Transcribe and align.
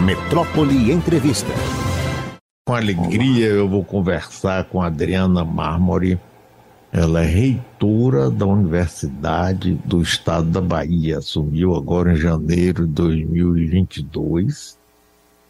Metrópole 0.00 0.90
Entrevista. 0.90 1.52
Com 2.66 2.74
alegria 2.74 3.48
eu 3.48 3.68
vou 3.68 3.84
conversar 3.84 4.64
com 4.64 4.80
Adriana 4.80 5.44
Mármore. 5.44 6.18
Ela 6.90 7.22
é 7.22 7.26
reitora 7.26 8.30
da 8.30 8.46
Universidade 8.46 9.74
do 9.84 10.00
Estado 10.00 10.48
da 10.48 10.62
Bahia. 10.62 11.18
Assumiu 11.18 11.76
agora 11.76 12.14
em 12.14 12.16
janeiro 12.16 12.86
de 12.86 12.94
2022. 12.94 14.78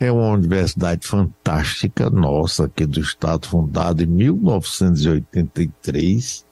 É 0.01 0.11
uma 0.11 0.33
universidade 0.33 1.07
fantástica, 1.07 2.11
nossa, 2.11 2.65
aqui 2.65 2.85
do 2.87 3.01
Estado, 3.01 3.47
fundada 3.47 4.03
em 4.03 4.07
1983 4.07 6.45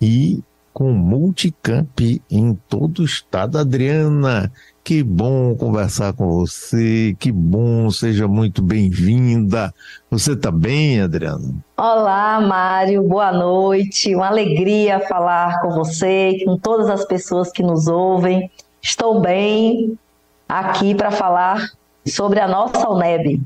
e 0.00 0.42
com 0.72 0.92
multicamp 0.92 2.00
em 2.30 2.54
todo 2.68 3.00
o 3.00 3.04
estado. 3.04 3.58
Adriana, 3.58 4.50
que 4.84 5.02
bom 5.02 5.56
conversar 5.56 6.12
com 6.12 6.28
você, 6.28 7.16
que 7.18 7.32
bom, 7.32 7.90
seja 7.90 8.28
muito 8.28 8.60
bem-vinda. 8.60 9.74
Você 10.10 10.32
está 10.32 10.50
bem, 10.50 11.00
Adriana? 11.00 11.54
Olá, 11.74 12.38
Mário, 12.38 13.02
boa 13.02 13.32
noite. 13.32 14.14
Uma 14.14 14.26
alegria 14.26 15.00
falar 15.00 15.62
com 15.62 15.70
você 15.70 16.42
com 16.44 16.58
todas 16.58 16.90
as 16.90 17.02
pessoas 17.06 17.50
que 17.50 17.62
nos 17.62 17.86
ouvem. 17.86 18.50
Estou 18.82 19.22
bem 19.22 19.98
aqui 20.46 20.94
para 20.94 21.10
falar 21.10 21.66
sobre 22.06 22.38
a 22.38 22.46
nossa 22.46 22.86
UNEB. 22.86 23.40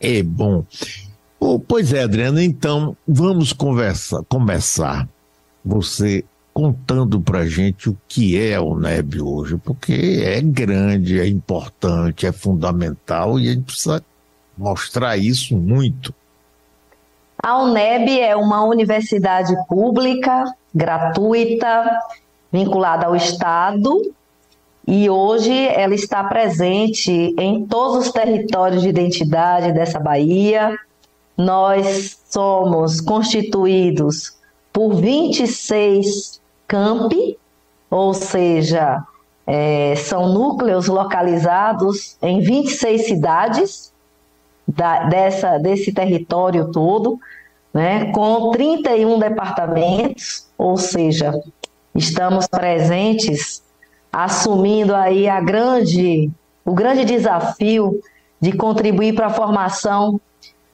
É 0.00 0.22
bom. 0.22 0.64
Oh, 1.40 1.58
pois 1.58 1.92
é, 1.92 2.04
Adriana, 2.04 2.44
então 2.44 2.96
vamos 3.06 3.52
conversar, 3.52 4.22
começar. 4.28 5.08
Você 5.64 6.24
contando 6.52 7.20
para 7.20 7.46
gente 7.46 7.88
o 7.88 7.96
que 8.08 8.38
é 8.38 8.54
a 8.54 8.62
UNEB 8.62 9.20
hoje, 9.20 9.56
porque 9.56 10.22
é 10.24 10.40
grande, 10.40 11.20
é 11.20 11.26
importante, 11.26 12.26
é 12.26 12.32
fundamental 12.32 13.38
e 13.38 13.48
a 13.48 13.52
gente 13.52 13.64
precisa 13.64 14.02
mostrar 14.56 15.16
isso 15.16 15.56
muito. 15.56 16.14
A 17.42 17.62
UNEB 17.62 18.20
é 18.20 18.36
uma 18.36 18.62
universidade 18.64 19.54
pública, 19.66 20.44
gratuita, 20.74 21.98
vinculada 22.52 23.06
ao 23.06 23.16
Estado, 23.16 24.12
e 24.86 25.08
hoje 25.08 25.52
ela 25.68 25.94
está 25.94 26.24
presente 26.24 27.10
em 27.38 27.64
todos 27.64 28.06
os 28.06 28.12
territórios 28.12 28.82
de 28.82 28.88
identidade 28.88 29.72
dessa 29.72 30.00
Bahia. 30.00 30.76
Nós 31.36 32.18
somos 32.28 33.00
constituídos 33.00 34.36
por 34.72 34.96
26 34.96 36.39
campi, 36.70 37.36
ou 37.90 38.14
seja, 38.14 39.02
é, 39.44 39.96
são 39.96 40.32
núcleos 40.32 40.86
localizados 40.86 42.16
em 42.22 42.40
26 42.40 43.06
cidades 43.06 43.92
da, 44.68 45.08
dessa, 45.08 45.58
desse 45.58 45.92
território 45.92 46.70
todo, 46.70 47.18
né, 47.74 48.12
com 48.12 48.52
31 48.52 49.18
departamentos, 49.18 50.46
ou 50.56 50.76
seja, 50.76 51.32
estamos 51.92 52.46
presentes 52.46 53.64
assumindo 54.12 54.94
aí 54.94 55.28
a 55.28 55.40
grande, 55.40 56.30
o 56.64 56.72
grande 56.72 57.04
desafio 57.04 58.00
de 58.40 58.52
contribuir 58.52 59.16
para 59.16 59.26
a 59.26 59.30
formação 59.30 60.20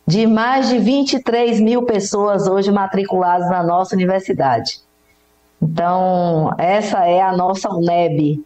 de 0.06 0.26
mais 0.26 0.68
de 0.68 0.78
23 0.78 1.58
mil 1.58 1.84
pessoas 1.84 2.46
hoje 2.46 2.70
matriculadas 2.70 3.48
na 3.48 3.62
nossa 3.62 3.94
universidade. 3.94 4.85
Então, 5.66 6.54
essa 6.58 7.04
é 7.06 7.20
a 7.20 7.36
nossa 7.36 7.68
UNEB, 7.68 8.40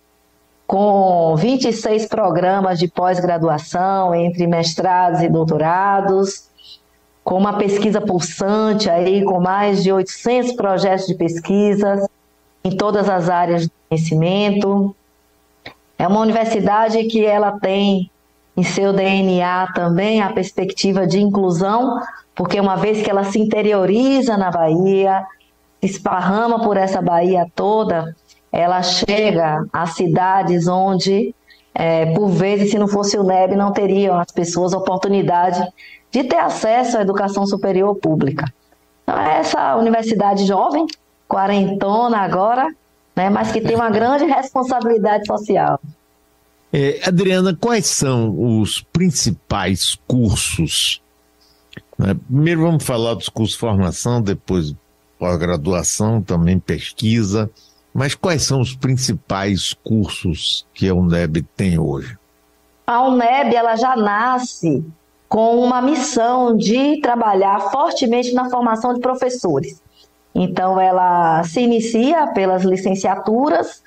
com 0.66 1.36
26 1.36 2.06
programas 2.06 2.78
de 2.78 2.88
pós-graduação 2.88 4.14
entre 4.14 4.46
mestrados 4.46 5.20
e 5.20 5.28
doutorados, 5.28 6.48
com 7.22 7.36
uma 7.36 7.58
pesquisa 7.58 8.00
pulsante 8.00 8.88
aí, 8.88 9.22
com 9.22 9.38
mais 9.38 9.82
de 9.82 9.92
800 9.92 10.52
projetos 10.52 11.06
de 11.06 11.14
pesquisas 11.14 12.08
em 12.64 12.74
todas 12.74 13.06
as 13.06 13.28
áreas 13.28 13.66
do 13.66 13.72
conhecimento. 13.86 14.96
É 15.98 16.08
uma 16.08 16.20
universidade 16.20 17.04
que 17.04 17.22
ela 17.22 17.52
tem 17.60 18.10
em 18.56 18.62
seu 18.62 18.94
DNA 18.94 19.72
também 19.74 20.22
a 20.22 20.32
perspectiva 20.32 21.06
de 21.06 21.20
inclusão, 21.20 22.00
porque 22.34 22.58
uma 22.58 22.76
vez 22.76 23.02
que 23.02 23.10
ela 23.10 23.24
se 23.24 23.38
interioriza 23.38 24.38
na 24.38 24.50
Bahia, 24.50 25.26
esparrama 25.82 26.62
por 26.62 26.76
essa 26.76 27.00
Bahia 27.00 27.46
toda, 27.54 28.14
ela 28.52 28.82
chega 28.82 29.64
a 29.72 29.86
cidades 29.86 30.66
onde, 30.66 31.34
é, 31.74 32.06
por 32.14 32.28
vezes, 32.28 32.70
se 32.70 32.78
não 32.78 32.88
fosse 32.88 33.16
o 33.16 33.22
NEB, 33.22 33.56
não 33.56 33.72
teriam 33.72 34.18
as 34.18 34.30
pessoas 34.30 34.72
oportunidade 34.72 35.62
de 36.10 36.24
ter 36.24 36.38
acesso 36.38 36.98
à 36.98 37.02
educação 37.02 37.46
superior 37.46 37.94
pública. 37.96 38.52
Então, 39.02 39.18
é 39.18 39.38
essa 39.38 39.76
universidade 39.76 40.44
jovem, 40.44 40.86
quarentona 41.28 42.18
agora, 42.18 42.68
né, 43.14 43.30
mas 43.30 43.52
que 43.52 43.60
tem 43.60 43.76
uma 43.76 43.90
grande 43.90 44.24
responsabilidade 44.24 45.26
social. 45.26 45.80
É, 46.72 47.00
Adriana, 47.04 47.56
quais 47.58 47.86
são 47.86 48.60
os 48.60 48.80
principais 48.92 49.96
cursos? 50.06 51.02
Né, 51.98 52.16
primeiro 52.26 52.62
vamos 52.62 52.84
falar 52.84 53.14
dos 53.14 53.28
cursos 53.28 53.54
de 53.54 53.60
formação, 53.60 54.22
depois 54.22 54.74
pós-graduação, 55.20 56.22
também 56.22 56.58
pesquisa. 56.58 57.50
Mas 57.92 58.14
quais 58.14 58.42
são 58.42 58.60
os 58.60 58.74
principais 58.74 59.74
cursos 59.74 60.66
que 60.72 60.88
a 60.88 60.94
UNEB 60.94 61.42
tem 61.54 61.78
hoje? 61.78 62.16
A 62.86 63.02
UNEB 63.02 63.54
ela 63.54 63.76
já 63.76 63.94
nasce 63.94 64.82
com 65.28 65.60
uma 65.62 65.82
missão 65.82 66.56
de 66.56 67.00
trabalhar 67.00 67.60
fortemente 67.70 68.32
na 68.32 68.48
formação 68.48 68.94
de 68.94 69.00
professores. 69.00 69.82
Então, 70.34 70.80
ela 70.80 71.42
se 71.44 71.60
inicia 71.60 72.28
pelas 72.28 72.64
licenciaturas, 72.64 73.82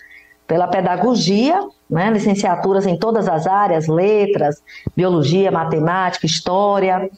pela 0.45 0.67
pedagogia, 0.67 1.59
né? 1.89 2.11
licenciaturas 2.11 2.85
em 2.85 2.97
todas 2.97 3.27
as 3.27 3.47
áreas, 3.47 3.87
letras, 3.87 4.61
biologia, 4.95 5.51
matemática, 5.51 6.25
história, 6.25 7.09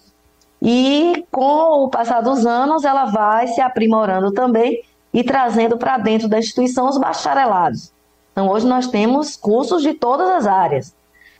e 0.67 1.23
com 1.29 1.83
o 1.83 1.89
passar 1.89 2.21
dos 2.21 2.43
anos, 2.43 2.83
ela 2.83 3.05
vai 3.05 3.45
se 3.45 3.61
aprimorando 3.61 4.31
também 4.31 4.81
e 5.13 5.23
trazendo 5.23 5.77
para 5.77 5.99
dentro 5.99 6.27
da 6.27 6.39
instituição 6.39 6.89
os 6.89 6.97
bacharelados. 6.97 7.93
Então, 8.31 8.49
hoje 8.49 8.65
nós 8.65 8.87
temos 8.87 9.35
cursos 9.35 9.83
de 9.83 9.93
todas 9.93 10.27
as 10.27 10.47
áreas. 10.47 10.95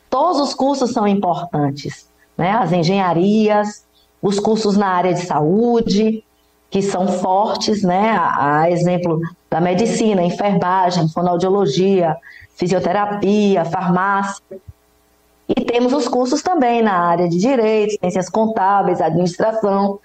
Todos 0.08 0.40
os 0.40 0.54
cursos 0.54 0.92
são 0.92 1.08
importantes, 1.08 2.08
né? 2.38 2.52
As 2.52 2.70
engenharias, 2.70 3.84
os 4.22 4.38
cursos 4.38 4.76
na 4.76 4.86
área 4.86 5.12
de 5.12 5.26
saúde, 5.26 6.22
que 6.70 6.80
são 6.80 7.08
fortes, 7.08 7.82
né? 7.82 8.12
A, 8.12 8.60
a 8.60 8.70
exemplo 8.70 9.20
da 9.50 9.60
medicina, 9.60 10.22
enfermagem, 10.22 11.08
fonoaudiologia, 11.08 12.16
fisioterapia, 12.54 13.64
farmácia. 13.64 14.60
E 15.48 15.54
temos 15.64 15.92
os 15.92 16.08
cursos 16.08 16.42
também 16.42 16.82
na 16.82 16.92
área 16.92 17.28
de 17.28 17.38
direito, 17.38 17.98
ciências 18.00 18.28
contábeis, 18.28 19.00
administração. 19.00 20.00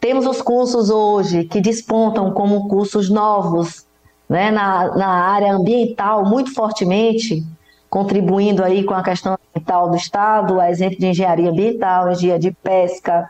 Temos 0.00 0.26
os 0.26 0.42
cursos 0.42 0.90
hoje 0.90 1.44
que 1.44 1.60
despontam 1.60 2.32
como 2.32 2.68
cursos 2.68 3.08
novos 3.08 3.86
né, 4.28 4.50
na, 4.50 4.96
na 4.96 5.08
área 5.08 5.52
ambiental 5.52 6.24
muito 6.24 6.52
fortemente, 6.52 7.44
contribuindo 7.88 8.64
aí 8.64 8.82
com 8.82 8.94
a 8.94 9.02
questão 9.02 9.36
ambiental 9.50 9.90
do 9.90 9.96
Estado, 9.96 10.58
a 10.58 10.70
exemplo 10.70 10.98
de 10.98 11.06
engenharia 11.06 11.50
ambiental, 11.50 12.10
engenharia 12.10 12.38
de 12.38 12.50
pesca, 12.50 13.28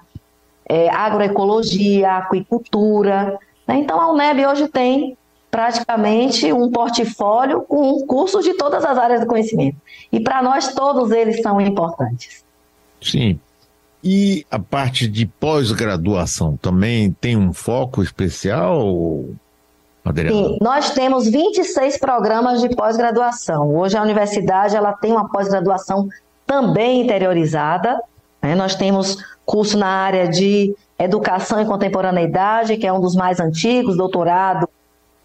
é, 0.66 0.88
agroecologia, 0.88 2.12
aquicultura. 2.12 3.38
Né? 3.66 3.76
Então 3.78 4.00
a 4.00 4.10
UNEB 4.10 4.46
hoje 4.46 4.68
tem 4.68 5.18
praticamente 5.52 6.50
um 6.50 6.70
portfólio 6.70 7.60
com 7.68 8.06
cursos 8.06 8.42
de 8.42 8.54
todas 8.54 8.82
as 8.86 8.96
áreas 8.96 9.20
do 9.20 9.26
conhecimento. 9.26 9.76
E 10.10 10.18
para 10.18 10.42
nós 10.42 10.72
todos 10.72 11.10
eles 11.10 11.42
são 11.42 11.60
importantes. 11.60 12.42
Sim. 13.02 13.38
E 14.02 14.46
a 14.50 14.58
parte 14.58 15.06
de 15.06 15.26
pós-graduação 15.26 16.56
também 16.56 17.12
tem 17.20 17.36
um 17.36 17.52
foco 17.52 18.02
especial, 18.02 19.26
Adriana? 20.02 20.48
Sim, 20.48 20.58
nós 20.58 20.90
temos 20.92 21.28
26 21.28 21.98
programas 21.98 22.62
de 22.62 22.74
pós-graduação. 22.74 23.76
Hoje 23.76 23.94
a 23.94 24.02
universidade 24.02 24.74
ela 24.74 24.94
tem 24.94 25.12
uma 25.12 25.28
pós-graduação 25.28 26.08
também 26.46 27.02
interiorizada. 27.02 28.00
Né? 28.40 28.54
Nós 28.54 28.74
temos 28.74 29.18
curso 29.44 29.76
na 29.76 29.86
área 29.86 30.26
de 30.26 30.74
educação 30.98 31.60
e 31.60 31.66
contemporaneidade, 31.66 32.78
que 32.78 32.86
é 32.86 32.92
um 32.92 33.02
dos 33.02 33.14
mais 33.14 33.38
antigos, 33.38 33.98
doutorado 33.98 34.66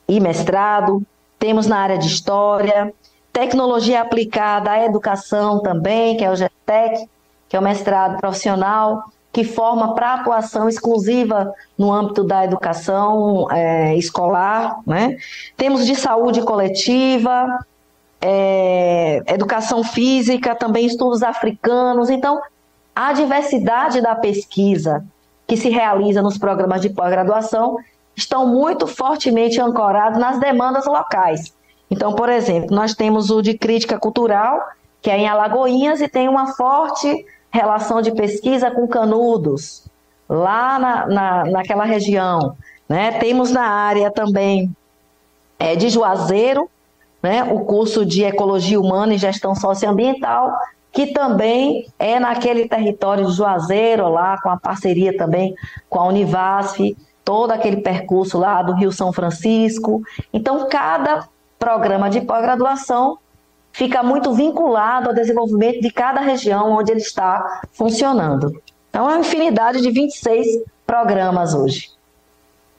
e 0.07 0.19
mestrado, 0.19 1.03
temos 1.37 1.67
na 1.67 1.77
área 1.77 1.97
de 1.97 2.07
história, 2.07 2.93
tecnologia 3.31 4.01
aplicada 4.01 4.71
à 4.71 4.85
educação 4.85 5.59
também, 5.61 6.17
que 6.17 6.23
é 6.23 6.31
o 6.31 6.35
GTEC, 6.35 7.07
que 7.49 7.55
é 7.55 7.59
o 7.59 7.63
mestrado 7.63 8.17
profissional, 8.19 9.03
que 9.31 9.43
forma 9.43 9.93
para 9.93 10.15
atuação 10.15 10.67
exclusiva 10.67 11.53
no 11.77 11.93
âmbito 11.93 12.23
da 12.23 12.43
educação 12.43 13.47
é, 13.51 13.95
escolar. 13.95 14.79
Né? 14.85 15.17
Temos 15.55 15.85
de 15.85 15.95
saúde 15.95 16.41
coletiva, 16.41 17.59
é, 18.19 19.21
educação 19.27 19.83
física, 19.83 20.55
também 20.55 20.87
estudos 20.87 21.21
africanos. 21.21 22.09
Então, 22.09 22.41
a 22.95 23.13
diversidade 23.13 24.01
da 24.01 24.15
pesquisa 24.15 25.05
que 25.45 25.55
se 25.55 25.69
realiza 25.69 26.21
nos 26.21 26.37
programas 26.37 26.81
de 26.81 26.89
pós-graduação 26.89 27.77
estão 28.17 28.47
muito 28.47 28.87
fortemente 28.87 29.61
ancorados 29.61 30.19
nas 30.19 30.39
demandas 30.39 30.87
locais. 30.87 31.53
Então, 31.89 32.13
por 32.13 32.27
exemplo, 32.27 32.75
nós 32.75 32.95
temos 32.95 33.29
o 33.29 33.43
de 33.43 33.55
crítica 33.55 33.99
cultural, 33.99 34.59
que 35.01 35.11
é 35.11 35.17
em 35.17 35.27
Alagoinhas, 35.27 36.01
e 36.01 36.07
tem 36.07 36.27
uma 36.27 36.47
forte 36.55 37.25
relação 37.51 38.01
de 38.01 38.11
pesquisa 38.11 38.71
com 38.71 38.87
Canudos, 38.87 39.85
lá 40.27 40.79
na, 40.79 41.07
na, 41.07 41.45
naquela 41.45 41.85
região. 41.85 42.57
Né? 42.89 43.11
Temos 43.19 43.51
na 43.51 43.67
área 43.67 44.09
também 44.09 44.75
é, 45.59 45.75
de 45.75 45.87
Juazeiro, 45.87 46.69
né? 47.21 47.43
o 47.43 47.61
curso 47.61 48.03
de 48.03 48.23
Ecologia 48.23 48.79
Humana 48.79 49.13
e 49.13 49.17
Gestão 49.17 49.53
Socioambiental, 49.53 50.53
que 50.91 51.07
também 51.07 51.87
é 51.99 52.19
naquele 52.19 52.67
território 52.67 53.27
de 53.27 53.33
Juazeiro, 53.33 54.09
lá 54.09 54.41
com 54.41 54.49
a 54.49 54.57
parceria 54.57 55.15
também 55.15 55.53
com 55.89 55.99
a 55.99 56.07
Univasf, 56.07 56.97
todo 57.27 57.51
aquele 57.51 57.81
percurso 57.81 58.37
lá 58.39 58.61
do 58.61 58.73
Rio 58.73 58.89
São 58.89 59.11
Francisco. 59.11 60.01
Então, 60.31 60.65
cada 60.69 61.27
programa 61.59 62.09
de 62.09 62.21
pós-graduação 62.21 63.17
fica 63.73 64.01
muito 64.01 64.33
vinculado 64.33 65.09
ao 65.09 65.13
desenvolvimento 65.13 65.81
de 65.81 65.91
cada 65.91 66.21
região 66.21 66.71
onde 66.71 66.89
ele 66.89 67.01
está 67.01 67.59
funcionando. 67.73 68.57
Então, 68.89 69.09
é 69.09 69.15
uma 69.15 69.19
infinidade 69.19 69.81
de 69.81 69.91
26 69.91 70.47
programas 70.85 71.53
hoje. 71.53 71.89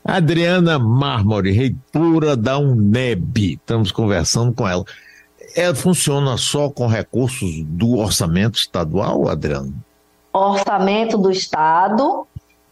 Adriana 0.02 0.78
Mármore, 0.78 1.52
reitora 1.52 2.34
da 2.34 2.56
UNEB, 2.56 3.52
estamos 3.52 3.92
conversando 3.92 4.54
com 4.54 4.66
ela. 4.66 4.82
Ela 5.54 5.74
funciona 5.74 6.38
só 6.38 6.70
com 6.70 6.86
recursos 6.86 7.62
do 7.64 7.98
orçamento 7.98 8.58
estadual, 8.58 9.28
Adriana? 9.28 9.74
Orçamento 10.32 11.18
do 11.18 11.30
Estado 11.30 12.26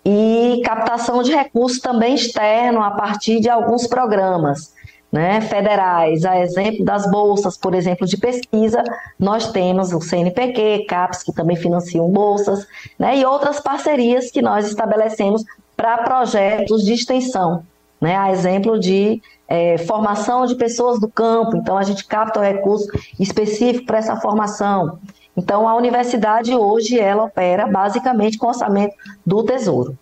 e 0.09 0.63
captação 0.65 1.21
de 1.21 1.35
recursos 1.35 1.81
também 1.81 2.15
externo 2.15 2.81
a 2.81 2.93
partir 2.93 3.41
de 3.41 3.51
alguns 3.51 3.89
programas. 3.89 4.77
Né, 5.11 5.41
federais, 5.41 6.25
a 6.25 6.41
exemplo 6.41 6.85
das 6.85 7.09
bolsas, 7.11 7.57
por 7.57 7.75
exemplo, 7.75 8.07
de 8.07 8.17
pesquisa, 8.19 8.83
nós 9.19 9.51
temos 9.53 9.93
o 9.93 10.01
CNPq, 10.01 10.85
CAPES, 10.87 11.23
que 11.23 11.33
também 11.33 11.57
financiam 11.57 12.09
bolsas, 12.09 12.67
né, 12.99 13.17
e 13.17 13.25
outras 13.25 13.61
parcerias 13.61 14.31
que 14.33 14.43
nós 14.43 14.67
estabelecemos 14.67 15.45
para 15.77 15.99
projetos 15.99 16.85
de 16.85 16.93
extensão, 16.93 17.63
né, 18.01 18.17
a 18.17 18.33
exemplo 18.33 18.79
de 18.79 19.23
é, 19.49 19.79
formação 19.79 20.45
de 20.45 20.57
pessoas 20.57 21.01
do 21.01 21.09
campo, 21.09 21.57
então 21.57 21.79
a 21.79 21.85
gente 21.85 22.05
capta 22.05 22.41
o 22.41 22.43
recurso 22.43 22.87
específico 23.19 23.87
para 23.87 23.99
essa 23.99 24.17
formação. 24.17 24.99
Então 25.37 25.69
a 25.69 25.77
universidade 25.77 26.55
hoje 26.55 26.99
ela 26.99 27.25
opera 27.25 27.67
basicamente 27.67 28.39
com 28.39 28.47
orçamento 28.47 28.95
do 29.25 29.43
Tesouro. 29.45 29.97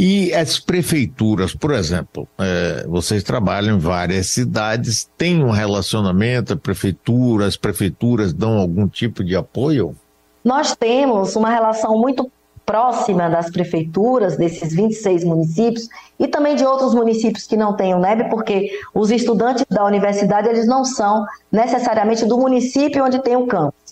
E 0.00 0.32
as 0.32 0.60
prefeituras, 0.60 1.52
por 1.52 1.72
exemplo, 1.72 2.28
é, 2.38 2.86
vocês 2.86 3.24
trabalham 3.24 3.76
em 3.76 3.80
várias 3.80 4.28
cidades, 4.28 5.10
tem 5.18 5.42
um 5.42 5.50
relacionamento, 5.50 6.52
a 6.52 6.56
prefeitura, 6.56 7.46
as 7.46 7.56
prefeituras 7.56 8.32
dão 8.32 8.58
algum 8.58 8.86
tipo 8.86 9.24
de 9.24 9.34
apoio? 9.34 9.96
Nós 10.44 10.76
temos 10.76 11.34
uma 11.34 11.50
relação 11.50 11.98
muito 11.98 12.30
próxima 12.64 13.28
das 13.28 13.50
prefeituras 13.50 14.36
desses 14.36 14.72
26 14.72 15.24
municípios 15.24 15.88
e 16.16 16.28
também 16.28 16.54
de 16.54 16.64
outros 16.64 16.94
municípios 16.94 17.46
que 17.46 17.56
não 17.56 17.74
têm 17.74 17.94
o 17.94 17.98
NEB, 17.98 18.28
porque 18.28 18.70
os 18.94 19.10
estudantes 19.10 19.64
da 19.68 19.84
universidade 19.84 20.48
eles 20.48 20.68
não 20.68 20.84
são 20.84 21.24
necessariamente 21.50 22.24
do 22.24 22.38
município 22.38 23.04
onde 23.04 23.20
tem 23.20 23.34
o 23.34 23.46
campus. 23.46 23.87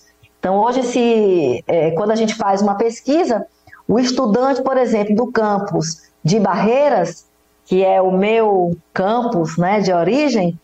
Então 0.47 0.61
hoje 0.61 0.85
se 0.85 1.65
é, 1.67 1.91
quando 1.91 2.13
a 2.13 2.15
gente 2.15 2.37
faz 2.37 2.63
uma 2.63 2.77
pesquisa 2.77 3.49
o 3.89 3.99
estudante, 3.99 4.63
por 4.63 4.79
exemplo, 4.79 5.13
do 5.13 5.33
campus 5.33 6.03
de 6.23 6.39
Barreiras, 6.39 7.27
que 7.65 7.85
é 7.85 8.01
o 8.01 8.13
meu 8.13 8.77
campus 8.95 9.57
né, 9.57 9.81
de 9.81 9.93
origem, 9.93 10.57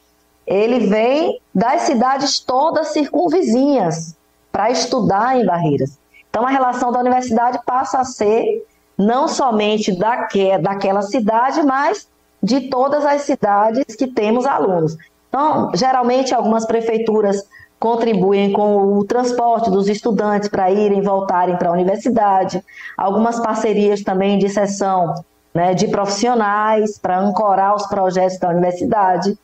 ele 0.46 0.86
vem 0.86 1.40
das 1.52 1.82
cidades 1.82 2.38
todas 2.38 2.92
circunvizinhas 2.92 4.16
para 4.52 4.70
estudar 4.70 5.36
em 5.36 5.44
Barreiras. 5.44 5.98
Então, 6.30 6.46
a 6.46 6.50
relação 6.50 6.92
da 6.92 7.00
universidade 7.00 7.58
passa 7.66 7.98
a 7.98 8.04
ser 8.04 8.64
não 8.96 9.26
somente 9.26 9.90
daque, 9.98 10.58
daquela 10.58 11.02
cidade, 11.02 11.60
mas 11.64 12.06
de 12.40 12.68
todas 12.70 13.04
as 13.04 13.22
cidades 13.22 13.96
que 13.96 14.06
temos 14.06 14.46
alunos. 14.46 14.96
Então, 15.28 15.72
geralmente, 15.74 16.32
algumas 16.32 16.66
prefeituras 16.66 17.42
contribuem 17.82 18.52
com 18.52 18.96
o 18.96 19.04
transporte 19.04 19.68
dos 19.68 19.88
estudantes 19.88 20.48
para 20.48 20.70
irem 20.70 21.00
e 21.00 21.02
voltarem 21.02 21.56
para 21.56 21.68
a 21.68 21.72
universidade, 21.72 22.62
algumas 22.96 23.40
parcerias 23.40 24.02
também 24.02 24.38
de 24.38 24.48
sessão 24.48 25.12
né, 25.52 25.74
de 25.74 25.88
profissionais 25.88 26.96
para 26.96 27.18
ancorar 27.18 27.74
os 27.74 27.84
projetos 27.88 28.38
da 28.38 28.50
universidade, 28.50 29.36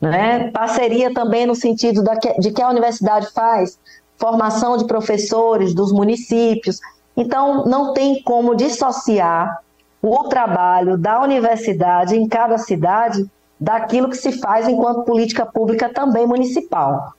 né? 0.00 0.50
parceria 0.52 1.12
também 1.12 1.44
no 1.44 1.54
sentido 1.54 2.02
da 2.02 2.16
que, 2.16 2.32
de 2.40 2.50
que 2.50 2.62
a 2.62 2.70
universidade 2.70 3.30
faz 3.30 3.78
formação 4.16 4.78
de 4.78 4.86
professores 4.86 5.74
dos 5.74 5.92
municípios. 5.92 6.80
Então, 7.14 7.66
não 7.66 7.92
tem 7.92 8.22
como 8.22 8.54
dissociar 8.54 9.58
o 10.00 10.24
trabalho 10.24 10.96
da 10.96 11.20
universidade 11.20 12.16
em 12.16 12.26
cada 12.26 12.56
cidade 12.56 13.30
daquilo 13.60 14.08
que 14.08 14.16
se 14.16 14.32
faz 14.32 14.66
enquanto 14.66 15.04
política 15.04 15.44
pública 15.44 15.90
também 15.90 16.26
municipal. 16.26 17.12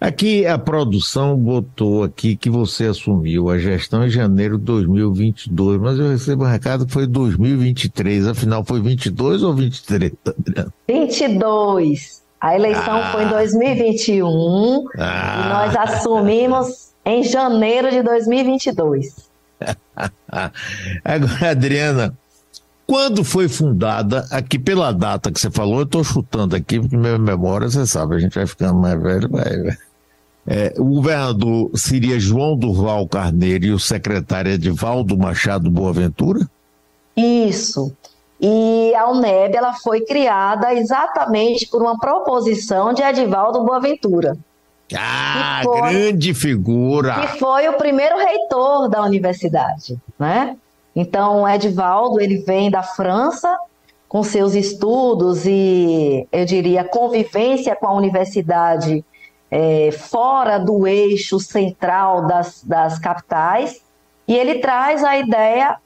Aqui 0.00 0.46
a 0.46 0.56
produção 0.56 1.36
botou 1.36 2.04
aqui 2.04 2.36
que 2.36 2.48
você 2.48 2.84
assumiu 2.84 3.50
a 3.50 3.58
gestão 3.58 4.06
em 4.06 4.10
janeiro 4.10 4.56
de 4.56 4.64
2022, 4.64 5.80
mas 5.80 5.98
eu 5.98 6.08
recebo 6.08 6.44
um 6.44 6.46
recado 6.46 6.86
que 6.86 6.92
foi 6.92 7.04
2023, 7.04 8.28
afinal 8.28 8.64
foi 8.64 8.80
22 8.80 9.42
ou 9.42 9.52
23, 9.52 10.12
Adriana? 10.24 10.72
22. 10.88 12.22
A 12.40 12.54
eleição 12.54 12.96
ah. 12.96 13.10
foi 13.10 13.24
em 13.24 13.28
2021 13.28 14.84
ah. 14.98 15.40
e 15.40 15.48
nós 15.48 15.76
assumimos 15.76 16.92
em 17.04 17.24
janeiro 17.24 17.90
de 17.90 18.00
2022. 18.00 19.28
Agora, 21.04 21.50
Adriana, 21.50 22.16
quando 22.86 23.24
foi 23.24 23.48
fundada, 23.48 24.24
aqui 24.30 24.60
pela 24.60 24.92
data 24.92 25.32
que 25.32 25.40
você 25.40 25.50
falou, 25.50 25.80
eu 25.80 25.84
estou 25.84 26.04
chutando 26.04 26.54
aqui, 26.54 26.78
porque 26.78 26.96
minha 26.96 27.18
memória, 27.18 27.68
você 27.68 27.84
sabe, 27.84 28.14
a 28.14 28.18
gente 28.20 28.36
vai 28.36 28.46
ficando 28.46 28.78
mais 28.78 29.02
velho, 29.02 29.28
vai. 29.28 29.76
É, 30.50 30.72
o 30.78 30.84
governador 30.84 31.70
seria 31.74 32.18
João 32.18 32.56
Durval 32.56 33.06
Carneiro 33.06 33.66
e 33.66 33.70
o 33.70 33.78
secretário 33.78 34.50
Edivaldo 34.50 35.18
Machado 35.18 35.70
Boaventura? 35.70 36.48
Isso. 37.14 37.94
E 38.40 38.94
a 38.94 39.10
UNEB 39.10 39.54
ela 39.54 39.74
foi 39.74 40.00
criada 40.00 40.72
exatamente 40.72 41.66
por 41.66 41.82
uma 41.82 41.98
proposição 41.98 42.94
de 42.94 43.02
Edivaldo 43.02 43.62
Boaventura. 43.62 44.38
Ah, 44.96 45.60
foi, 45.62 45.80
grande 45.82 46.32
figura! 46.32 47.26
Que 47.26 47.38
foi 47.38 47.68
o 47.68 47.74
primeiro 47.74 48.16
reitor 48.16 48.88
da 48.88 49.02
universidade, 49.02 49.98
né? 50.18 50.56
Então, 50.96 51.46
Edivaldo, 51.46 52.22
ele 52.22 52.38
vem 52.38 52.70
da 52.70 52.82
França 52.82 53.54
com 54.08 54.22
seus 54.22 54.54
estudos 54.54 55.44
e, 55.44 56.26
eu 56.32 56.46
diria, 56.46 56.84
convivência 56.84 57.76
com 57.76 57.86
a 57.86 57.94
universidade 57.94 59.04
é, 59.50 59.90
fora 59.92 60.58
do 60.58 60.86
eixo 60.86 61.40
central 61.40 62.26
das, 62.26 62.62
das 62.62 62.98
capitais, 62.98 63.80
e 64.26 64.36
ele 64.36 64.58
traz 64.58 65.02
a 65.02 65.16
ideia 65.16 65.76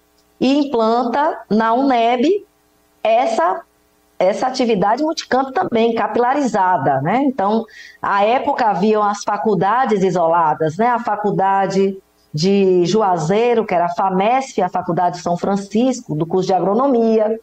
e 0.41 0.59
implanta 0.59 1.41
na 1.49 1.73
UNEB 1.73 2.45
essa 3.03 3.63
essa 4.19 4.47
atividade 4.47 5.03
multicampo 5.03 5.51
também 5.51 5.97
capilarizada, 5.97 7.01
né? 7.01 7.25
Então, 7.25 7.67
à 8.01 8.25
época 8.25 8.67
haviam 8.67 9.03
as 9.03 9.25
faculdades 9.25 10.05
isoladas, 10.05 10.77
né? 10.77 10.87
A 10.87 11.01
faculdade 11.01 11.99
de 12.33 12.87
Juazeiro, 12.87 13.67
que 13.67 13.75
era 13.75 13.87
a 13.87 13.95
FAMESF, 13.95 14.63
a 14.63 14.69
Faculdade 14.69 15.17
de 15.17 15.23
São 15.23 15.37
Francisco, 15.37 16.15
do 16.15 16.25
curso 16.25 16.47
de 16.47 16.55
agronomia, 16.55 17.39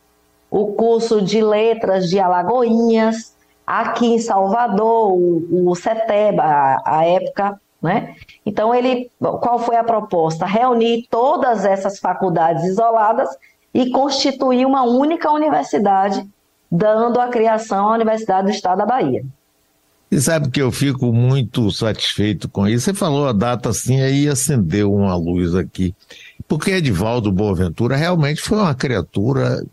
o 0.50 0.68
curso 0.68 1.22
de 1.22 1.42
letras 1.42 2.10
de 2.10 2.18
Alagoinhas, 2.18 3.36
aqui 3.70 4.08
em 4.08 4.20
Salvador, 4.20 5.14
o, 5.14 5.70
o 5.70 5.76
CETEBA, 5.76 6.42
a, 6.42 6.82
a 6.84 7.06
época, 7.06 7.62
né? 7.80 8.16
Então, 8.44 8.74
ele, 8.74 9.12
qual 9.20 9.60
foi 9.60 9.76
a 9.76 9.84
proposta? 9.84 10.44
Reunir 10.44 11.06
todas 11.08 11.64
essas 11.66 12.00
faculdades 12.00 12.64
isoladas 12.64 13.30
e 13.72 13.92
constituir 13.92 14.66
uma 14.66 14.84
única 14.84 15.32
universidade, 15.32 16.28
dando 16.72 17.22
a 17.22 17.28
criação 17.28 17.90
à 17.90 17.94
Universidade 17.94 18.48
do 18.48 18.52
Estado 18.52 18.80
da 18.80 18.88
Bahia. 18.88 19.24
E 20.12 20.20
sabe 20.20 20.50
que 20.50 20.60
eu 20.60 20.72
fico 20.72 21.14
muito 21.14 21.70
satisfeito 21.70 22.50
com 22.50 22.68
isso. 22.68 22.86
Você 22.86 22.94
falou 22.96 23.28
a 23.28 23.32
data 23.32 23.70
assim, 23.70 24.02
aí 24.02 24.28
acendeu 24.28 24.92
uma 24.92 25.16
luz 25.16 25.54
aqui. 25.54 25.94
Porque 26.48 26.72
Edivaldo 26.72 27.32
Boaventura 27.32 27.96
realmente 27.96 28.42
foi 28.42 28.58
uma 28.58 28.74
criatura 28.74 29.64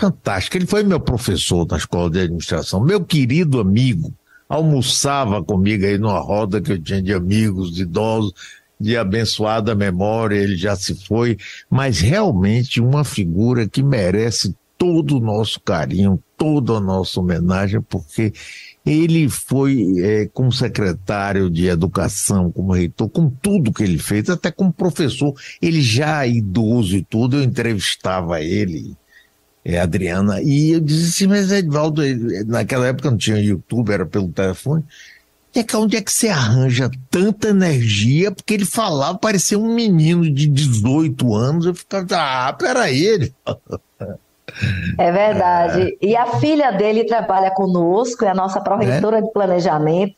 fantástica. 0.00 0.56
Ele 0.56 0.66
foi 0.66 0.82
meu 0.82 0.98
professor 0.98 1.66
na 1.70 1.76
escola 1.76 2.10
de 2.10 2.20
administração, 2.20 2.82
meu 2.82 3.04
querido 3.04 3.60
amigo, 3.60 4.14
almoçava 4.48 5.44
comigo 5.44 5.84
aí 5.84 5.98
numa 5.98 6.18
roda 6.18 6.60
que 6.60 6.72
eu 6.72 6.82
tinha 6.82 7.02
de 7.02 7.12
amigos, 7.12 7.74
de 7.74 7.82
idosos, 7.82 8.32
de 8.80 8.96
abençoada 8.96 9.74
memória, 9.74 10.36
ele 10.36 10.56
já 10.56 10.74
se 10.74 10.94
foi, 10.94 11.36
mas 11.68 12.00
realmente 12.00 12.80
uma 12.80 13.04
figura 13.04 13.68
que 13.68 13.82
merece 13.82 14.56
todo 14.78 15.18
o 15.18 15.20
nosso 15.20 15.60
carinho, 15.60 16.18
toda 16.38 16.72
a 16.72 16.80
nossa 16.80 17.20
homenagem, 17.20 17.82
porque 17.82 18.32
ele 18.84 19.28
foi 19.28 19.92
é, 19.98 20.26
como 20.32 20.50
secretário 20.50 21.50
de 21.50 21.66
educação, 21.66 22.50
como 22.50 22.72
reitor, 22.72 23.10
com 23.10 23.28
tudo 23.28 23.74
que 23.74 23.82
ele 23.82 23.98
fez, 23.98 24.30
até 24.30 24.50
como 24.50 24.72
professor, 24.72 25.34
ele 25.60 25.82
já 25.82 26.26
idoso 26.26 26.96
e 26.96 27.04
tudo, 27.04 27.36
eu 27.36 27.42
entrevistava 27.42 28.40
ele, 28.40 28.96
é, 29.64 29.78
Adriana, 29.78 30.40
e 30.40 30.72
eu 30.72 30.80
disse 30.80 31.10
assim, 31.10 31.26
mas 31.26 31.52
Edvaldo, 31.52 32.02
naquela 32.46 32.86
época 32.86 33.10
não 33.10 33.18
tinha 33.18 33.38
YouTube, 33.38 33.92
era 33.92 34.06
pelo 34.06 34.28
telefone, 34.28 34.84
é 35.54 35.64
que 35.64 35.76
onde 35.76 35.96
é 35.96 36.00
que 36.00 36.12
você 36.12 36.28
arranja 36.28 36.90
tanta 37.10 37.48
energia? 37.48 38.30
Porque 38.30 38.54
ele 38.54 38.64
falava, 38.64 39.18
parecia 39.18 39.58
um 39.58 39.74
menino 39.74 40.30
de 40.30 40.46
18 40.46 41.34
anos. 41.34 41.66
Eu 41.66 41.74
ficava, 41.74 42.06
ah, 42.12 42.52
peraí. 42.52 43.32
É 44.96 45.10
verdade. 45.10 45.98
E 46.00 46.14
a 46.14 46.38
filha 46.38 46.70
dele 46.70 47.04
trabalha 47.04 47.50
conosco, 47.50 48.24
é 48.24 48.28
a 48.28 48.34
nossa 48.34 48.60
pró-reitora 48.60 49.18
é? 49.18 49.22
de 49.22 49.32
planejamento, 49.32 50.14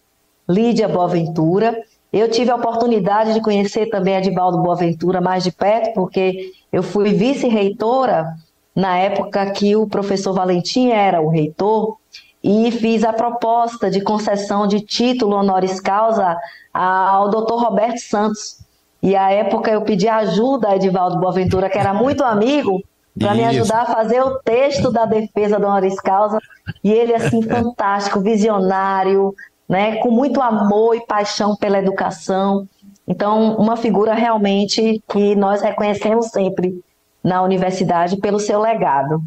Lídia 0.49 0.87
Boaventura. 0.87 1.83
Eu 2.13 2.31
tive 2.31 2.51
a 2.51 2.57
oportunidade 2.57 3.33
de 3.33 3.41
conhecer 3.41 3.87
também 3.87 4.17
a 4.17 4.19
Edivaldo 4.19 4.63
Boaventura 4.63 5.21
mais 5.21 5.43
de 5.45 5.51
perto, 5.51 5.95
porque 5.95 6.53
eu 6.71 6.83
fui 6.83 7.15
vice-reitora 7.15 8.37
na 8.75 8.99
época 8.99 9.51
que 9.51 9.77
o 9.77 9.87
professor 9.87 10.33
Valentim 10.33 10.91
era 10.91 11.21
o 11.21 11.29
reitor, 11.29 11.97
e 12.43 12.71
fiz 12.73 13.05
a 13.05 13.13
proposta 13.13 13.89
de 13.89 14.01
concessão 14.01 14.67
de 14.67 14.81
título 14.81 15.37
honoris 15.37 15.79
causa 15.79 16.37
ao 16.75 17.31
doutor 17.31 17.63
Roberto 17.63 17.99
Santos. 17.99 18.59
E 19.01 19.15
à 19.15 19.31
época 19.31 19.71
eu 19.71 19.83
pedi 19.83 20.09
ajuda 20.09 20.69
a 20.69 20.77
Edivaldo 20.77 21.21
Boaventura, 21.21 21.71
que 21.71 21.79
era 21.79 21.95
muito 21.95 22.25
amigo, 22.25 22.83
para 23.19 23.35
me 23.35 23.45
ajudar 23.45 23.83
a 23.83 23.87
fazer 23.87 24.23
o 24.23 24.39
texto 24.41 24.91
da 24.91 25.05
defesa 25.05 25.59
do 25.59 25.67
honoris 25.67 26.01
causa. 26.01 26.39
E 26.83 26.91
ele, 26.91 27.15
assim, 27.15 27.43
fantástico, 27.47 28.21
visionário, 28.21 29.35
né, 29.69 29.97
com 29.97 30.11
muito 30.11 30.41
amor 30.41 30.97
e 30.97 31.07
paixão 31.07 31.55
pela 31.55 31.79
educação. 31.79 32.67
Então, 33.07 33.57
uma 33.57 33.77
figura 33.77 34.15
realmente 34.15 35.03
que 35.09 35.35
nós 35.37 35.61
reconhecemos 35.63 36.27
sempre 36.29 36.83
na 37.23 37.43
universidade 37.43 38.17
pelo 38.17 38.41
seu 38.41 38.61
legado. 38.61 39.23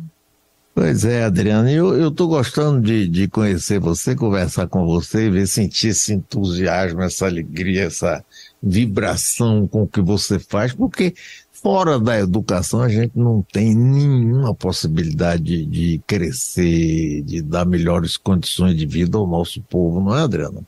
Pois 0.76 1.06
é, 1.06 1.24
Adriana, 1.24 1.72
eu 1.72 2.10
estou 2.10 2.28
gostando 2.28 2.82
de, 2.82 3.08
de 3.08 3.30
conhecer 3.30 3.80
você, 3.80 4.14
conversar 4.14 4.68
com 4.68 4.86
você, 4.86 5.30
ver, 5.30 5.48
sentir 5.48 5.88
esse 5.90 6.14
entusiasmo, 6.14 7.02
essa 7.02 7.28
alegria, 7.28 7.86
essa 7.86 8.22
vibração 8.62 9.66
com 9.70 9.84
o 9.84 9.88
que 9.88 10.02
você 10.02 10.38
faz, 10.38 10.74
porque 10.74 11.16
fora 11.50 11.98
da 11.98 12.20
educação 12.20 12.82
a 12.82 12.90
gente 12.90 13.14
não 13.16 13.42
tem 13.42 13.74
nenhuma 13.74 14.54
possibilidade 14.54 15.44
de, 15.44 15.66
de 15.66 16.02
crescer, 16.06 17.22
de 17.22 17.42
dar 17.42 17.66
melhores 17.66 18.18
condições 18.18 18.76
de 18.76 18.86
vida 18.86 19.18
ao 19.18 19.26
nosso 19.26 19.62
povo, 19.62 20.02
não 20.02 20.18
é, 20.18 20.24
Adriana? 20.24 20.62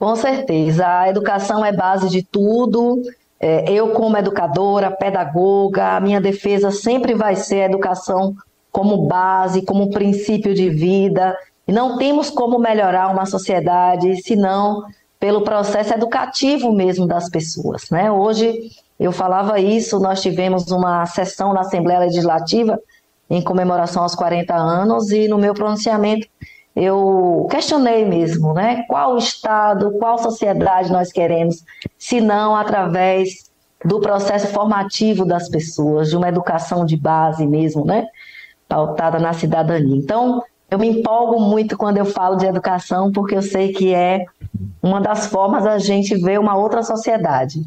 Com 0.00 0.16
certeza, 0.16 0.84
a 0.84 1.08
educação 1.08 1.64
é 1.64 1.72
base 1.72 2.10
de 2.10 2.22
tudo. 2.22 3.00
É, 3.46 3.70
eu, 3.70 3.90
como 3.90 4.16
educadora, 4.16 4.90
pedagoga, 4.90 5.98
a 5.98 6.00
minha 6.00 6.18
defesa 6.18 6.70
sempre 6.70 7.12
vai 7.12 7.36
ser 7.36 7.60
a 7.60 7.66
educação 7.66 8.34
como 8.72 9.06
base, 9.06 9.60
como 9.60 9.90
princípio 9.90 10.54
de 10.54 10.70
vida. 10.70 11.36
E 11.68 11.70
não 11.70 11.98
temos 11.98 12.30
como 12.30 12.58
melhorar 12.58 13.12
uma 13.12 13.26
sociedade 13.26 14.16
senão 14.22 14.84
pelo 15.20 15.42
processo 15.42 15.92
educativo 15.92 16.72
mesmo 16.72 17.06
das 17.06 17.28
pessoas. 17.28 17.90
Né? 17.90 18.10
Hoje, 18.10 18.70
eu 18.98 19.12
falava 19.12 19.60
isso, 19.60 20.00
nós 20.00 20.22
tivemos 20.22 20.70
uma 20.70 21.04
sessão 21.04 21.52
na 21.52 21.60
Assembleia 21.60 22.00
Legislativa 22.00 22.80
em 23.28 23.42
comemoração 23.42 24.04
aos 24.04 24.14
40 24.14 24.54
anos 24.54 25.10
e 25.10 25.28
no 25.28 25.36
meu 25.36 25.52
pronunciamento 25.52 26.26
eu 26.74 27.46
questionei 27.50 28.04
mesmo, 28.04 28.52
né? 28.52 28.84
Qual 28.88 29.16
Estado, 29.16 29.92
qual 29.98 30.18
sociedade 30.18 30.90
nós 30.90 31.12
queremos, 31.12 31.64
se 31.98 32.20
não 32.20 32.56
através 32.56 33.50
do 33.84 34.00
processo 34.00 34.48
formativo 34.48 35.24
das 35.24 35.48
pessoas, 35.48 36.08
de 36.10 36.16
uma 36.16 36.28
educação 36.28 36.84
de 36.84 36.96
base 36.96 37.46
mesmo, 37.46 37.84
né? 37.84 38.06
pautada 38.68 39.18
na 39.18 39.32
cidadania. 39.32 39.96
Então, 39.96 40.42
eu 40.70 40.78
me 40.78 40.88
empolgo 40.88 41.40
muito 41.40 41.76
quando 41.76 41.98
eu 41.98 42.04
falo 42.04 42.36
de 42.36 42.46
educação, 42.46 43.12
porque 43.12 43.36
eu 43.36 43.42
sei 43.42 43.72
que 43.72 43.94
é 43.94 44.24
uma 44.82 45.00
das 45.00 45.26
formas 45.26 45.64
da 45.64 45.78
gente 45.78 46.16
ver 46.16 46.40
uma 46.40 46.56
outra 46.56 46.82
sociedade. 46.82 47.62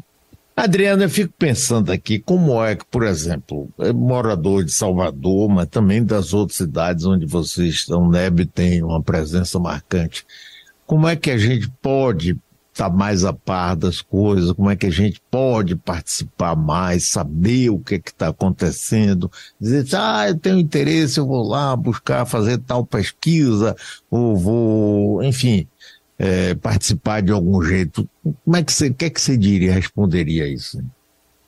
Adriana, 0.58 1.04
eu 1.04 1.08
fico 1.08 1.32
pensando 1.38 1.92
aqui, 1.92 2.18
como 2.18 2.60
é 2.64 2.74
que, 2.74 2.84
por 2.84 3.04
exemplo, 3.04 3.70
é 3.78 3.92
morador 3.92 4.64
de 4.64 4.72
Salvador, 4.72 5.48
mas 5.48 5.68
também 5.68 6.04
das 6.04 6.34
outras 6.34 6.56
cidades 6.56 7.04
onde 7.04 7.26
vocês 7.26 7.74
estão, 7.74 8.10
NEB 8.10 8.44
tem 8.44 8.82
uma 8.82 9.00
presença 9.00 9.56
marcante, 9.60 10.26
como 10.84 11.06
é 11.06 11.14
que 11.14 11.30
a 11.30 11.38
gente 11.38 11.70
pode 11.80 12.36
estar 12.72 12.90
tá 12.90 12.96
mais 12.96 13.24
a 13.24 13.32
par 13.32 13.76
das 13.76 14.00
coisas, 14.00 14.50
como 14.50 14.68
é 14.68 14.74
que 14.74 14.86
a 14.86 14.90
gente 14.90 15.22
pode 15.30 15.76
participar 15.76 16.56
mais, 16.56 17.08
saber 17.08 17.70
o 17.70 17.78
que 17.78 17.94
é 17.94 17.98
está 17.98 18.26
acontecendo, 18.26 19.30
dizer, 19.60 19.86
ah, 19.96 20.28
eu 20.28 20.36
tenho 20.36 20.58
interesse, 20.58 21.20
eu 21.20 21.26
vou 21.26 21.46
lá 21.46 21.76
buscar 21.76 22.26
fazer 22.26 22.58
tal 22.58 22.84
pesquisa, 22.84 23.76
ou 24.10 24.36
vou, 24.36 25.22
enfim, 25.22 25.68
é, 26.18 26.54
participar 26.54 27.22
de 27.22 27.32
algum 27.32 27.62
jeito. 27.62 28.08
Como 28.44 28.56
é 28.56 28.62
que 28.62 28.72
você, 28.72 28.90
que 28.90 29.04
é 29.04 29.10
que 29.10 29.20
você 29.20 29.36
diria, 29.36 29.72
responderia 29.72 30.46
isso? 30.46 30.82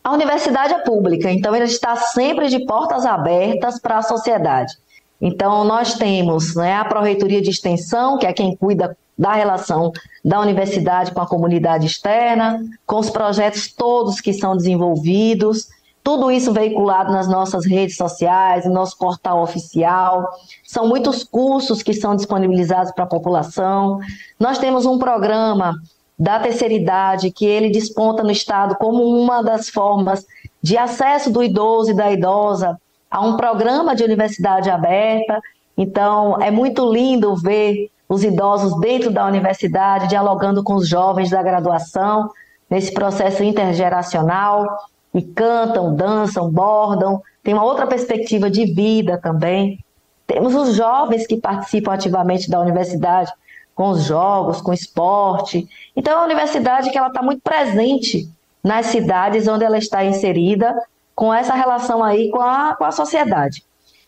A 0.03 0.13
universidade 0.13 0.73
é 0.73 0.79
pública, 0.79 1.31
então 1.31 1.55
ela 1.55 1.65
está 1.65 1.95
sempre 1.97 2.49
de 2.49 2.65
portas 2.65 3.05
abertas 3.05 3.79
para 3.79 3.99
a 3.99 4.03
sociedade. 4.03 4.73
Então, 5.21 5.65
nós 5.65 5.95
temos 5.95 6.55
né, 6.55 6.75
a 6.75 6.85
Pró-Reitoria 6.85 7.43
de 7.43 7.51
Extensão, 7.51 8.17
que 8.17 8.27
é 8.27 8.33
quem 8.33 8.57
cuida 8.57 8.97
da 9.19 9.35
relação 9.35 9.93
da 10.25 10.41
universidade 10.41 11.13
com 11.13 11.21
a 11.21 11.27
comunidade 11.27 11.85
externa, 11.85 12.65
com 12.87 12.99
os 12.99 13.11
projetos 13.11 13.71
todos 13.71 14.19
que 14.19 14.33
são 14.33 14.57
desenvolvidos, 14.57 15.69
tudo 16.03 16.31
isso 16.31 16.53
veiculado 16.53 17.13
nas 17.13 17.29
nossas 17.29 17.67
redes 17.67 17.97
sociais, 17.97 18.65
no 18.65 18.73
nosso 18.73 18.97
portal 18.97 19.43
oficial. 19.43 20.29
São 20.65 20.89
muitos 20.89 21.23
cursos 21.23 21.83
que 21.83 21.93
são 21.93 22.17
disponibilizados 22.17 22.93
para 22.93 23.05
a 23.05 23.09
população. 23.09 23.99
Nós 24.39 24.59
temos 24.59 24.87
um 24.87 24.99
programa 24.99 25.75
da 26.19 26.39
terceira 26.39 26.75
idade 26.75 27.31
que 27.31 27.47
ele 27.47 27.71
desponta 27.71 28.23
no 28.23 28.31
estado 28.31 28.77
como 28.77 29.05
uma 29.05 29.43
das 29.43 29.69
formas 29.69 30.27
de 30.63 30.77
acesso 30.77 31.31
do 31.31 31.43
idoso 31.43 31.93
e 31.93 31.95
da 31.95 32.11
idosa 32.11 32.79
a 33.11 33.21
um 33.21 33.37
programa 33.37 33.95
de 33.95 34.05
universidade 34.05 34.71
aberta. 34.71 35.41
Então, 35.77 36.41
é 36.41 36.51
muito 36.51 36.91
lindo 36.93 37.35
ver 37.37 37.91
os 38.09 38.25
idosos 38.25 38.79
dentro 38.81 39.11
da 39.11 39.25
universidade, 39.27 40.09
dialogando 40.09 40.63
com 40.63 40.75
os 40.75 40.89
jovens 40.89 41.31
da 41.31 41.43
graduação, 41.43 42.31
nesse 42.69 42.93
processo 42.93 43.43
intergeracional, 43.43 44.67
e 45.15 45.23
cantam, 45.23 45.95
dançam, 45.95 46.51
bordam, 46.51 47.23
tem 47.43 47.55
uma 47.55 47.65
outra 47.65 47.87
perspectiva 47.87 48.51
de 48.51 48.67
vida 48.67 49.19
também. 49.19 49.79
Temos 50.27 50.55
os 50.55 50.75
jovens 50.75 51.27
que 51.27 51.37
participam 51.37 51.93
ativamente 51.93 52.49
da 52.49 52.61
universidade, 52.61 53.33
com 53.75 53.89
os 53.91 54.05
jogos, 54.05 54.61
com 54.61 54.71
o 54.71 54.75
esporte. 54.75 55.69
Então, 55.97 56.13
é 56.13 56.17
uma 56.17 56.27
universidade 56.27 56.91
que 56.91 56.99
ela 56.99 57.09
está 57.09 57.23
muito 57.23 57.43
presente 57.43 58.29
nas 58.63 58.87
cidades 58.87 59.49
onde 59.49 59.65
ela 59.65 59.79
está 59.79 60.05
inserida, 60.05 60.75
com 61.15 61.33
essa 61.35 61.55
relação 61.55 62.03
aí 62.03 62.31
com 62.31 62.41
a, 62.41 62.75
com 62.77 62.85
a 62.85 62.93
sociedade. 62.93 63.65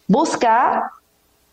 Buscar 0.08 0.90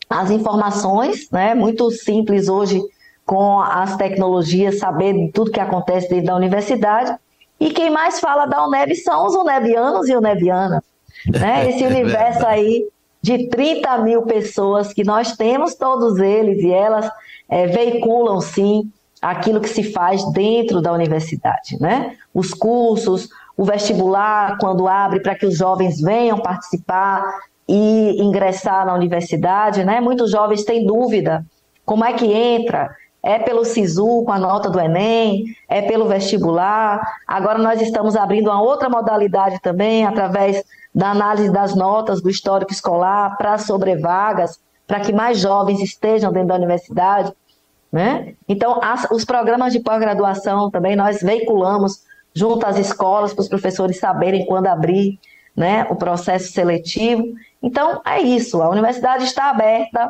as 0.09 0.31
informações, 0.31 1.29
né? 1.31 1.53
Muito 1.53 1.89
simples 1.91 2.47
hoje 2.47 2.81
com 3.25 3.59
as 3.59 3.95
tecnologias, 3.95 4.79
saber 4.79 5.31
tudo 5.33 5.51
que 5.51 5.59
acontece 5.59 6.09
dentro 6.09 6.27
da 6.27 6.35
universidade. 6.35 7.15
E 7.59 7.71
quem 7.71 7.89
mais 7.89 8.19
fala 8.19 8.45
da 8.45 8.65
UNEB 8.65 8.95
são 8.95 9.25
os 9.25 9.35
unebianos 9.35 10.07
e 10.07 10.15
unebianas. 10.15 10.81
Né? 11.27 11.69
Esse 11.69 11.83
é 11.83 11.87
universo 11.87 12.45
aí 12.45 12.87
de 13.21 13.49
30 13.49 13.97
mil 13.99 14.21
pessoas 14.23 14.93
que 14.93 15.03
nós 15.03 15.35
temos, 15.35 15.75
todos 15.75 16.19
eles 16.19 16.63
e 16.63 16.71
elas 16.71 17.09
é, 17.49 17.67
veiculam 17.67 18.39
sim 18.39 18.89
aquilo 19.21 19.59
que 19.59 19.67
se 19.67 19.91
faz 19.91 20.23
dentro 20.31 20.81
da 20.81 20.93
universidade, 20.93 21.77
né? 21.81 22.15
Os 22.33 22.53
cursos, 22.53 23.27
o 23.57 23.65
vestibular, 23.65 24.57
quando 24.57 24.87
abre 24.87 25.19
para 25.19 25.35
que 25.35 25.45
os 25.45 25.57
jovens 25.57 25.99
venham 25.99 26.39
participar, 26.39 27.25
e 27.69 28.19
ingressar 28.19 28.83
na 28.83 28.95
universidade, 28.95 29.83
né? 29.83 30.01
Muitos 30.01 30.31
jovens 30.31 30.63
têm 30.63 30.87
dúvida 30.87 31.45
como 31.85 32.03
é 32.03 32.13
que 32.13 32.25
entra. 32.25 32.89
É 33.21 33.37
pelo 33.37 33.65
SISU 33.65 34.23
com 34.25 34.31
a 34.31 34.39
nota 34.39 34.69
do 34.69 34.79
Enem, 34.79 35.43
é 35.67 35.81
pelo 35.81 36.07
vestibular. 36.07 37.01
Agora 37.27 37.57
nós 37.57 37.81
estamos 37.81 38.15
abrindo 38.15 38.49
uma 38.49 38.61
outra 38.61 38.89
modalidade 38.89 39.59
também, 39.61 40.05
através 40.05 40.63
da 40.93 41.11
análise 41.11 41.51
das 41.51 41.75
notas 41.75 42.21
do 42.21 42.29
histórico 42.29 42.71
escolar 42.71 43.35
para 43.37 43.57
sobrevagas, 43.57 44.59
para 44.87 45.01
que 45.01 45.13
mais 45.13 45.39
jovens 45.39 45.81
estejam 45.81 46.31
dentro 46.31 46.49
da 46.49 46.55
universidade. 46.55 47.31
Né? 47.91 48.35
Então, 48.47 48.79
as, 48.81 49.07
os 49.11 49.25
programas 49.25 49.73
de 49.73 49.79
pós-graduação 49.79 50.69
também 50.69 50.95
nós 50.95 51.21
veiculamos 51.21 52.03
junto 52.33 52.65
às 52.65 52.77
escolas 52.77 53.33
para 53.33 53.41
os 53.41 53.49
professores 53.49 53.99
saberem 53.99 54.45
quando 54.45 54.67
abrir 54.67 55.19
né, 55.55 55.85
o 55.89 55.95
processo 55.95 56.51
seletivo. 56.51 57.23
Então, 57.61 58.01
é 58.05 58.21
isso, 58.21 58.61
a 58.61 58.69
universidade 58.69 59.25
está 59.25 59.49
aberta 59.49 60.09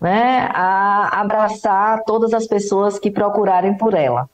né, 0.00 0.48
a 0.52 1.20
abraçar 1.20 2.02
todas 2.04 2.32
as 2.32 2.46
pessoas 2.46 2.98
que 2.98 3.10
procurarem 3.10 3.76
por 3.76 3.94
ela. 3.94 4.28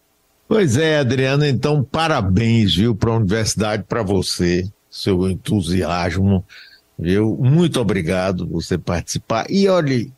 Pois 0.48 0.76
é, 0.76 0.98
Adriana, 0.98 1.48
então 1.48 1.82
parabéns, 1.82 2.74
viu, 2.74 2.94
para 2.94 3.10
a 3.10 3.16
universidade, 3.16 3.82
para 3.82 4.02
você, 4.02 4.68
seu 4.88 5.28
entusiasmo, 5.28 6.44
viu? 6.96 7.36
Muito 7.40 7.80
obrigado 7.80 8.46
por 8.46 8.62
você 8.62 8.78
participar. 8.78 9.46
E 9.50 9.68
olhe, 9.68 10.12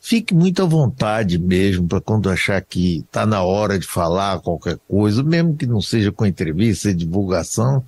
fique 0.00 0.32
muito 0.34 0.62
à 0.62 0.66
vontade 0.66 1.36
mesmo 1.36 1.88
para 1.88 2.00
quando 2.00 2.30
achar 2.30 2.62
que 2.62 2.98
está 2.98 3.26
na 3.26 3.42
hora 3.42 3.76
de 3.76 3.86
falar 3.86 4.40
qualquer 4.40 4.78
coisa, 4.88 5.22
mesmo 5.22 5.56
que 5.56 5.66
não 5.66 5.80
seja 5.80 6.12
com 6.12 6.24
entrevista 6.24 6.90
e 6.90 6.94
divulgação, 6.94 7.84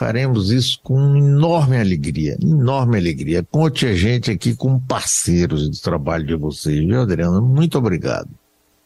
faremos 0.00 0.50
isso 0.50 0.80
com 0.82 1.14
enorme 1.14 1.78
alegria, 1.78 2.34
enorme 2.42 2.96
alegria. 2.96 3.44
Conte 3.50 3.84
a 3.84 3.94
gente 3.94 4.30
aqui 4.30 4.56
como 4.56 4.80
parceiros 4.80 5.70
de 5.70 5.82
trabalho 5.82 6.24
de 6.24 6.34
vocês, 6.34 6.78
viu, 6.78 7.02
Adriana? 7.02 7.38
Muito 7.38 7.76
obrigado. 7.76 8.30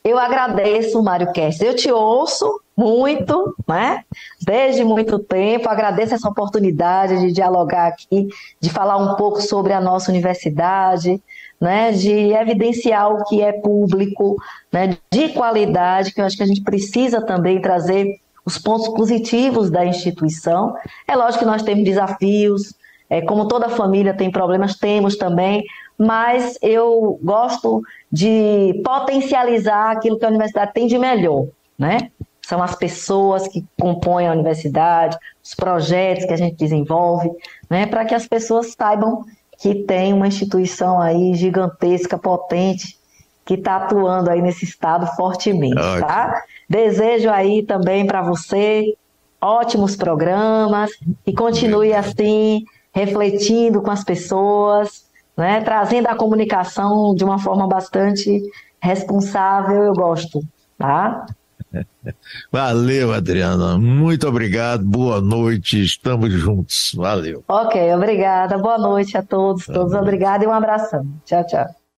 Eu 0.02 0.18
agradeço, 0.18 1.00
Mário 1.04 1.30
Kester. 1.30 1.68
Eu 1.68 1.76
te 1.76 1.88
ouço 1.88 2.60
muito, 2.76 3.54
né? 3.66 4.02
Desde 4.44 4.82
muito 4.82 5.20
tempo. 5.20 5.68
Agradeço 5.68 6.16
essa 6.16 6.28
oportunidade 6.28 7.20
de 7.20 7.30
dialogar 7.30 7.86
aqui, 7.86 8.26
de 8.60 8.68
falar 8.68 8.96
um 8.96 9.14
pouco 9.14 9.40
sobre 9.40 9.72
a 9.72 9.80
nossa 9.80 10.10
universidade, 10.10 11.22
né? 11.60 11.92
De 11.92 12.10
evidenciar 12.10 13.12
o 13.12 13.24
que 13.24 13.40
é 13.40 13.52
público, 13.52 14.36
né? 14.72 14.98
De 15.12 15.28
qualidade, 15.28 16.12
que 16.12 16.20
eu 16.20 16.24
acho 16.24 16.36
que 16.36 16.42
a 16.42 16.46
gente 16.46 16.64
precisa 16.64 17.24
também 17.24 17.60
trazer 17.60 18.18
os 18.44 18.58
pontos 18.58 18.88
positivos 18.88 19.70
da 19.70 19.84
instituição. 19.84 20.74
É 21.06 21.16
lógico 21.16 21.44
que 21.44 21.50
nós 21.50 21.62
temos 21.62 21.84
desafios, 21.84 22.74
é, 23.08 23.20
como 23.22 23.48
toda 23.48 23.68
família 23.68 24.14
tem 24.14 24.30
problemas, 24.30 24.76
temos 24.76 25.16
também, 25.16 25.64
mas 25.96 26.58
eu 26.60 27.18
gosto 27.22 27.82
de 28.10 28.80
potencializar 28.84 29.92
aquilo 29.92 30.18
que 30.18 30.24
a 30.24 30.28
universidade 30.28 30.72
tem 30.72 30.86
de 30.86 30.98
melhor, 30.98 31.46
né? 31.78 32.10
São 32.42 32.62
as 32.62 32.74
pessoas 32.74 33.48
que 33.48 33.64
compõem 33.80 34.26
a 34.26 34.32
universidade, 34.32 35.16
os 35.42 35.54
projetos 35.54 36.26
que 36.26 36.32
a 36.32 36.36
gente 36.36 36.56
desenvolve, 36.56 37.30
né? 37.70 37.86
Para 37.86 38.04
que 38.04 38.14
as 38.14 38.26
pessoas 38.26 38.74
saibam 38.76 39.24
que 39.58 39.74
tem 39.74 40.12
uma 40.12 40.26
instituição 40.26 41.00
aí 41.00 41.34
gigantesca, 41.34 42.18
potente, 42.18 42.98
que 43.44 43.54
está 43.54 43.76
atuando 43.76 44.30
aí 44.30 44.40
nesse 44.40 44.64
estado 44.64 45.06
fortemente, 45.16 45.78
Ótimo. 45.78 46.06
tá? 46.06 46.42
Desejo 46.68 47.30
aí 47.30 47.62
também 47.62 48.06
para 48.06 48.22
você 48.22 48.94
ótimos 49.40 49.94
programas 49.94 50.90
e 51.26 51.32
continue 51.34 51.92
assim 51.92 52.64
refletindo 52.94 53.82
com 53.82 53.90
as 53.90 54.02
pessoas, 54.02 55.04
né, 55.36 55.60
trazendo 55.60 56.06
a 56.06 56.14
comunicação 56.14 57.14
de 57.14 57.24
uma 57.24 57.38
forma 57.38 57.66
bastante 57.66 58.40
responsável, 58.80 59.82
eu 59.82 59.92
gosto, 59.92 60.40
tá? 60.78 61.26
Valeu, 62.52 63.12
Adriana. 63.12 63.76
Muito 63.76 64.28
obrigado. 64.28 64.84
Boa 64.84 65.20
noite. 65.20 65.82
Estamos 65.82 66.32
juntos. 66.32 66.92
Valeu. 66.94 67.42
Ok, 67.48 67.94
obrigada. 67.94 68.56
Boa 68.58 68.78
noite 68.78 69.16
a 69.16 69.22
todos. 69.22 69.66
Todos 69.66 69.92
obrigada 69.92 70.44
e 70.44 70.46
um 70.46 70.52
abração. 70.52 71.04
Tchau, 71.24 71.44
tchau. 71.46 71.83